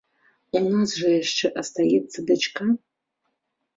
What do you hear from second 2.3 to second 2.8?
дачка?